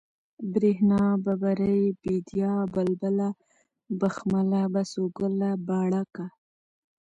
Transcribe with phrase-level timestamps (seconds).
[0.51, 3.29] برېښنا، ببرۍ، بېديا، بلبله،
[3.99, 6.25] بخمله، بسوگله، بڼکه